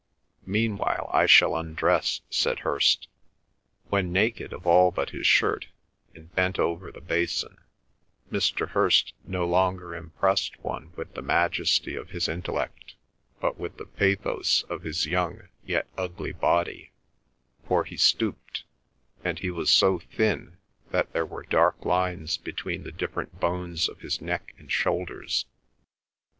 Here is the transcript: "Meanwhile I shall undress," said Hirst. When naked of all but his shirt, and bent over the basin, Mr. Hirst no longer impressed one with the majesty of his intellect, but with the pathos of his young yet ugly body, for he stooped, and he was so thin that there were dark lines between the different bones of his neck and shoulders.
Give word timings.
"Meanwhile 0.47 1.11
I 1.13 1.27
shall 1.27 1.55
undress," 1.55 2.21
said 2.31 2.61
Hirst. 2.61 3.07
When 3.89 4.11
naked 4.11 4.51
of 4.51 4.65
all 4.65 4.89
but 4.89 5.11
his 5.11 5.27
shirt, 5.27 5.67
and 6.15 6.33
bent 6.33 6.57
over 6.57 6.91
the 6.91 6.99
basin, 7.01 7.57
Mr. 8.31 8.69
Hirst 8.69 9.13
no 9.25 9.45
longer 9.45 9.93
impressed 9.93 10.59
one 10.63 10.91
with 10.95 11.13
the 11.13 11.21
majesty 11.21 11.95
of 11.95 12.09
his 12.09 12.27
intellect, 12.27 12.95
but 13.39 13.59
with 13.59 13.77
the 13.77 13.85
pathos 13.85 14.63
of 14.69 14.81
his 14.81 15.05
young 15.05 15.43
yet 15.63 15.85
ugly 15.95 16.31
body, 16.31 16.89
for 17.67 17.83
he 17.83 17.95
stooped, 17.95 18.63
and 19.23 19.37
he 19.37 19.51
was 19.51 19.69
so 19.69 19.99
thin 19.99 20.57
that 20.89 21.13
there 21.13 21.27
were 21.27 21.43
dark 21.43 21.85
lines 21.85 22.37
between 22.37 22.81
the 22.85 22.91
different 22.91 23.39
bones 23.39 23.87
of 23.87 23.99
his 23.99 24.19
neck 24.19 24.55
and 24.57 24.71
shoulders. 24.71 25.45